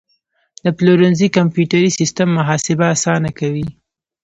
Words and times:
د 0.63 0.65
پلورنځي 0.77 1.27
کمپیوټري 1.37 1.89
سیستم 1.99 2.27
محاسبه 2.37 2.85
اسانه 2.95 3.29
کوي. 3.39 3.67